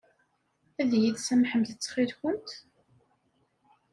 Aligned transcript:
Ad 0.81 0.91
iyi-tsamḥemt 0.97 1.69
ttxil-kent? 1.73 2.49